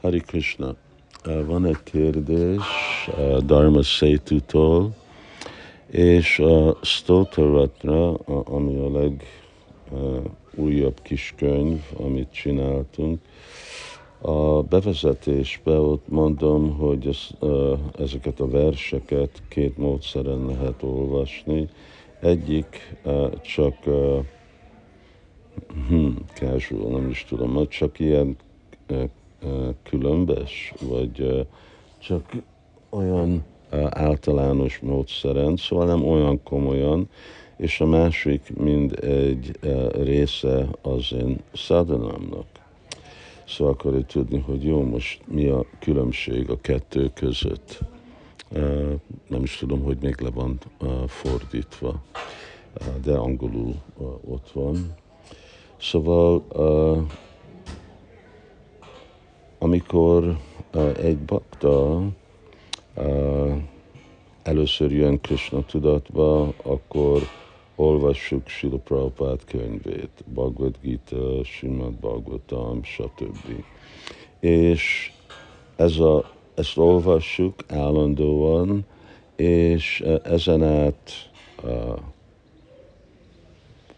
Hari 0.00 0.20
Krishna, 0.20 0.74
van 1.24 1.66
egy 1.66 1.82
kérdés 1.82 2.60
Dharma 3.38 3.82
Setu-tól, 3.82 4.94
és 5.90 6.38
a 6.38 6.78
Stotaratra, 6.82 8.14
ami 8.44 8.76
a 8.76 9.10
legújabb 10.54 11.02
kis 11.02 11.34
könyv, 11.36 11.80
amit 11.96 12.32
csináltunk, 12.32 13.20
a 14.20 14.62
bevezetésbe 14.62 15.78
ott 15.78 16.08
mondom, 16.08 16.76
hogy 16.76 17.06
ez, 17.06 17.48
ezeket 17.98 18.40
a 18.40 18.48
verseket 18.48 19.42
két 19.48 19.76
módszeren 19.76 20.46
lehet 20.46 20.82
olvasni. 20.82 21.68
Egyik 22.20 22.96
csak 23.42 23.74
hmm, 25.88 26.16
casual, 26.34 26.90
nem 26.90 27.08
is 27.08 27.24
tudom, 27.28 27.68
csak 27.68 27.98
ilyen 27.98 28.36
különbes, 29.82 30.72
vagy 30.80 31.46
csak 31.98 32.32
olyan 32.88 33.44
általános 33.90 34.78
módszeren, 34.78 35.56
szóval 35.56 35.86
nem 35.86 36.04
olyan 36.04 36.42
komolyan, 36.42 37.08
és 37.56 37.80
a 37.80 37.86
másik 37.86 38.56
mind 38.56 39.04
egy 39.04 39.58
része 39.92 40.68
az 40.82 41.12
én 41.12 41.40
szadanámnak. 41.52 42.46
Szóval 43.46 43.72
akarja 43.72 44.02
tudni, 44.02 44.38
hogy 44.38 44.64
jó, 44.64 44.82
most 44.82 45.20
mi 45.26 45.46
a 45.46 45.64
különbség 45.80 46.50
a 46.50 46.60
kettő 46.60 47.10
között. 47.14 47.78
Nem 49.28 49.42
is 49.42 49.56
tudom, 49.56 49.82
hogy 49.82 49.96
még 50.00 50.20
le 50.20 50.30
van 50.30 50.58
fordítva, 51.06 52.02
de 53.02 53.16
angolul 53.16 53.74
ott 54.28 54.50
van. 54.50 54.94
Szóval 55.76 56.44
amikor 59.58 60.38
egy 61.02 61.18
bakta 61.18 62.02
először 64.42 64.92
jön 64.92 65.20
Krishna 65.20 65.64
tudatba, 65.64 66.52
akkor 66.62 67.22
olvassuk 67.76 68.48
Sila 68.48 68.76
Prabhupád 68.76 69.44
könyvét, 69.44 70.24
Bhagavad 70.24 70.74
Gita, 70.82 71.44
Simad 71.44 71.92
Bhagavatam, 71.92 72.82
stb. 72.82 73.64
És 74.40 75.12
ez 75.76 75.98
a, 75.98 76.30
ezt 76.54 76.76
olvassuk 76.76 77.54
állandóan, 77.68 78.84
és 79.36 80.04
ezen 80.22 80.62
át 80.62 81.30
uh, 81.62 81.98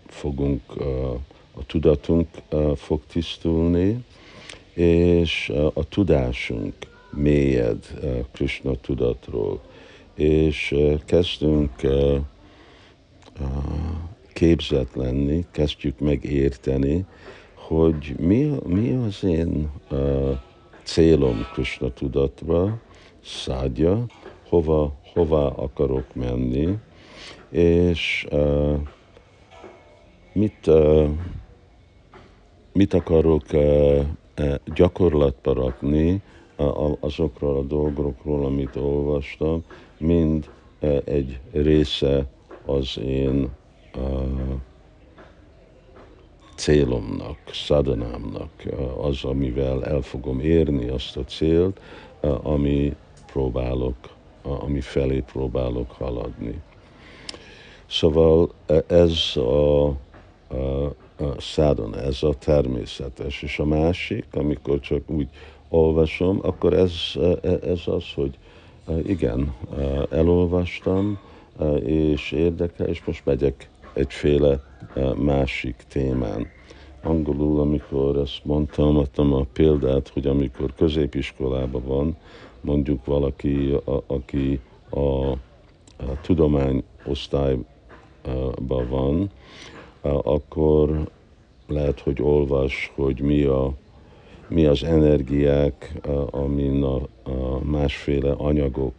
fogunk, 0.07 0.63
uh, 0.77 1.13
a 1.55 1.67
tudatunk 1.67 2.29
uh, 2.53 2.77
fog 2.77 3.01
tisztulni, 3.07 4.05
és 4.81 5.53
a 5.75 5.89
tudásunk 5.89 6.75
mélyed 7.11 7.87
Krishna 8.33 8.75
tudatról, 8.75 9.61
és 10.15 10.75
kezdünk 11.05 11.71
képzett 14.33 14.95
lenni, 14.95 15.45
kezdjük 15.51 15.99
megérteni, 15.99 17.05
hogy 17.55 18.15
mi, 18.19 18.53
mi 18.67 18.93
az 18.93 19.25
én 19.25 19.71
célom 20.83 21.47
Krishna 21.53 21.93
tudatra, 21.93 22.81
szádja, 23.25 24.07
hova, 24.49 24.99
hova 25.13 25.47
akarok 25.47 26.15
menni, 26.15 26.79
és 27.51 28.27
uh, 28.31 28.79
mit, 30.33 30.67
uh, 30.67 31.09
mit 32.73 32.95
akarok 32.95 33.45
uh, 33.53 34.07
gyakorlatba 34.75 35.53
rakni 35.53 36.23
azokról 37.01 37.57
a 37.57 37.63
dolgokról, 37.63 38.45
amit 38.45 38.77
olvastam, 38.77 39.65
mind 39.99 40.51
egy 41.05 41.41
része 41.53 42.27
az 42.67 42.99
én 42.99 43.51
célomnak, 46.55 47.39
szadanámnak, 47.53 48.51
az, 49.01 49.25
amivel 49.25 49.85
el 49.85 50.01
fogom 50.01 50.41
érni 50.41 50.89
azt 50.89 51.17
a 51.17 51.25
célt, 51.25 51.81
ami 52.43 52.97
próbálok, 53.33 53.97
ami 54.43 54.81
felé 54.81 55.23
próbálok 55.33 55.91
haladni. 55.91 56.61
Szóval 57.87 58.51
ez 58.87 59.37
a, 59.37 59.87
a 59.87 59.95
szádon, 61.39 61.97
ez 61.97 62.23
a 62.23 62.35
természetes. 62.39 63.43
És 63.43 63.59
a 63.59 63.65
másik, 63.65 64.27
amikor 64.33 64.81
csak 64.81 65.11
úgy 65.11 65.29
olvasom, 65.69 66.39
akkor 66.43 66.73
ez, 66.73 66.93
ez 67.63 67.81
az, 67.87 68.05
hogy 68.15 68.39
igen, 69.07 69.55
elolvastam, 70.11 71.19
és 71.85 72.33
érdekel, 72.33 72.87
és 72.87 73.05
most 73.05 73.25
megyek 73.25 73.69
egyféle 73.93 74.61
másik 75.17 75.85
témán. 75.89 76.47
Angolul, 77.03 77.61
amikor 77.61 78.17
ezt 78.17 78.41
mondtam, 78.45 78.97
adtam 78.97 79.33
a 79.33 79.47
példát, 79.53 80.09
hogy 80.09 80.27
amikor 80.27 80.75
középiskolában 80.77 81.83
van, 81.85 82.17
mondjuk 82.61 83.05
valaki, 83.05 83.71
a, 83.85 84.03
aki 84.07 84.61
a, 84.91 85.31
a 85.31 86.21
tudomány 86.23 86.83
osztályban 87.05 88.89
van, 88.89 89.31
akkor 90.03 91.09
lehet, 91.67 92.01
hogy 92.01 92.23
olvas, 92.23 92.93
hogy 92.95 93.21
mi, 93.21 93.43
a, 93.43 93.73
mi 94.49 94.65
az 94.65 94.85
energiák, 94.85 96.01
amin 96.31 96.83
a, 96.83 96.97
a 97.23 97.59
másféle 97.63 98.33
anyagok 98.33 98.95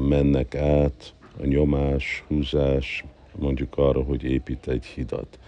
mennek 0.00 0.54
át, 0.54 1.14
a 1.40 1.46
nyomás, 1.46 2.24
húzás, 2.28 3.04
mondjuk 3.38 3.78
arra, 3.78 4.02
hogy 4.02 4.24
épít 4.24 4.68
egy 4.68 4.84
hidat. 4.84 5.38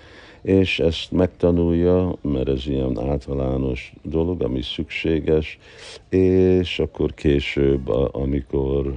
És 0.42 0.78
ezt 0.78 1.10
megtanulja, 1.10 2.14
mert 2.20 2.48
ez 2.48 2.66
ilyen 2.66 2.98
általános 2.98 3.92
dolog, 4.02 4.42
ami 4.42 4.62
szükséges, 4.62 5.58
és 6.08 6.78
akkor 6.78 7.14
később, 7.14 7.88
amikor 8.12 8.94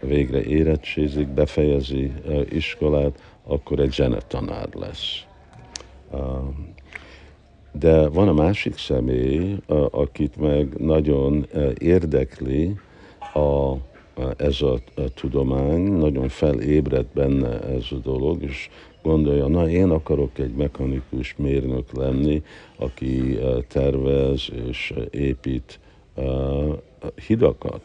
végre 0.00 0.42
érettsézik, 0.42 1.28
befejezi 1.28 2.12
iskolát, 2.50 3.22
akkor 3.44 3.78
egy 3.78 3.92
zenetanár 3.92 4.68
lesz. 4.74 5.24
De 7.72 8.08
van 8.08 8.28
a 8.28 8.32
másik 8.32 8.78
személy, 8.78 9.56
akit 9.90 10.36
meg 10.36 10.74
nagyon 10.78 11.46
érdekli 11.78 12.76
a, 13.34 13.74
ez 14.36 14.62
a, 14.62 14.72
a 14.72 15.08
tudomány, 15.14 15.80
nagyon 15.80 16.28
felébred 16.28 17.06
benne 17.14 17.60
ez 17.60 17.86
a 17.90 17.96
dolog, 17.96 18.42
és 18.42 18.70
gondolja, 19.02 19.46
na 19.46 19.68
én 19.68 19.90
akarok 19.90 20.38
egy 20.38 20.54
mechanikus 20.54 21.34
mérnök 21.38 21.92
lenni, 21.92 22.42
aki 22.76 23.38
tervez 23.68 24.48
és 24.68 24.94
épít 25.10 25.80
hidakat. 27.26 27.82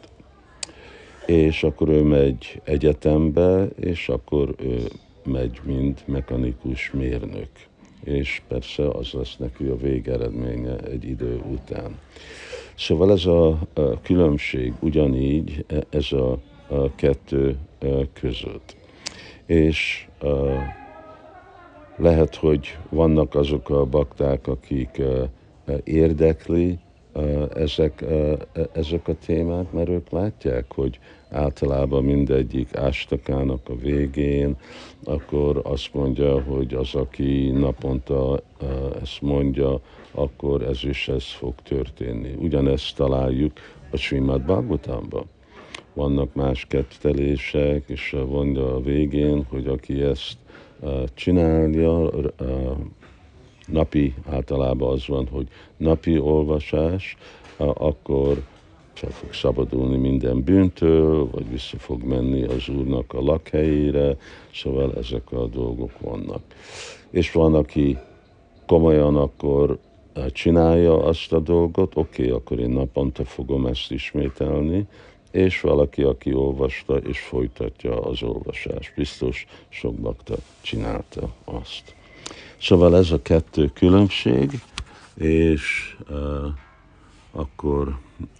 És 1.26 1.62
akkor 1.62 1.88
ő 1.88 2.02
megy 2.02 2.60
egyetembe, 2.64 3.68
és 3.80 4.08
akkor 4.08 4.54
ő 4.58 4.82
megy, 5.24 5.60
mint 5.64 6.06
mechanikus 6.06 6.90
mérnök. 6.90 7.48
És 8.04 8.42
persze 8.48 8.88
az 8.88 9.12
lesz 9.12 9.36
neki 9.36 9.64
a 9.64 9.76
végeredménye 9.76 10.78
egy 10.78 11.04
idő 11.04 11.40
után. 11.52 11.98
Szóval 12.74 13.12
ez 13.12 13.26
a, 13.26 13.58
különbség 14.02 14.72
ugyanígy 14.80 15.64
e, 15.68 15.86
ez 15.90 16.12
a, 16.12 16.38
kettő 16.94 17.56
e, 17.78 17.86
között. 18.20 18.76
És 19.46 20.08
a, 20.20 20.26
lehet, 21.96 22.34
hogy 22.34 22.78
vannak 22.88 23.34
azok 23.34 23.70
a 23.70 23.84
bakták, 23.84 24.46
akik 24.46 25.02
érdekli 25.84 26.78
ezek, 27.54 28.04
ezek 28.72 29.08
a 29.08 29.14
témák, 29.26 29.72
mert 29.72 29.88
ők 29.88 30.10
látják, 30.10 30.64
hogy 30.74 30.98
általában 31.30 32.04
mindegyik 32.04 32.76
ástakának 32.76 33.68
a 33.68 33.76
végén, 33.76 34.56
akkor 35.04 35.60
azt 35.64 35.94
mondja, 35.94 36.42
hogy 36.42 36.74
az, 36.74 36.94
aki 36.94 37.50
naponta 37.50 38.40
ezt 39.02 39.20
mondja, 39.20 39.80
akkor 40.10 40.62
ez 40.62 40.84
is 40.84 41.08
ez 41.08 41.24
fog 41.24 41.54
történni. 41.62 42.34
Ugyanezt 42.38 42.96
találjuk 42.96 43.52
a 43.90 43.96
Srimad 43.96 44.42
Bhagavatamban. 44.42 45.24
Vannak 45.94 46.34
más 46.34 46.66
kettelések, 46.66 47.84
és 47.86 48.16
mondja 48.28 48.74
a 48.74 48.80
végén, 48.80 49.46
hogy 49.48 49.66
aki 49.66 50.02
ezt 50.02 50.36
csinálja, 51.14 52.10
napi 53.66 54.14
általában 54.30 54.92
az 54.92 55.06
van, 55.06 55.28
hogy 55.30 55.46
napi 55.76 56.18
olvasás, 56.18 57.16
akkor 57.56 58.42
fel 58.92 59.10
fog 59.10 59.32
szabadulni 59.32 59.96
minden 59.96 60.42
bűntől, 60.42 61.30
vagy 61.30 61.50
vissza 61.50 61.78
fog 61.78 62.02
menni 62.02 62.44
az 62.44 62.68
Úrnak 62.68 63.12
a 63.12 63.20
lakhelyére, 63.20 64.16
szóval 64.54 64.94
ezek 64.96 65.32
a 65.32 65.46
dolgok 65.46 66.00
vannak. 66.00 66.42
És 67.10 67.32
van, 67.32 67.54
aki 67.54 67.98
komolyan 68.66 69.16
akkor 69.16 69.78
csinálja 70.32 71.04
azt 71.04 71.32
a 71.32 71.40
dolgot, 71.40 71.96
oké, 71.96 72.22
okay, 72.22 72.34
akkor 72.34 72.58
én 72.58 72.70
naponta 72.70 73.24
fogom 73.24 73.66
ezt 73.66 73.90
ismételni, 73.90 74.86
és 75.30 75.60
valaki, 75.60 76.02
aki 76.02 76.34
olvasta 76.34 76.96
és 76.96 77.20
folytatja 77.20 78.00
az 78.00 78.22
olvasást. 78.22 78.92
Biztos 78.96 79.46
sok 79.68 79.94
bakta 79.94 80.34
csinálta 80.60 81.28
azt. 81.44 81.94
Szóval 82.60 82.96
ez 82.96 83.10
a 83.10 83.22
kettő 83.22 83.70
különbség, 83.74 84.62
és 85.14 85.96
uh, 86.08 86.46
akkor 87.32 87.98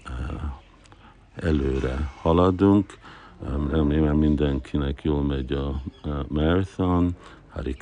uh, 0.08 0.42
előre 1.34 2.10
haladunk. 2.20 2.98
Remélem 3.70 4.16
mindenkinek 4.16 5.02
jól 5.02 5.22
megy 5.22 5.52
a, 5.52 5.82
marathon. 6.28 7.16
Hari 7.48 7.76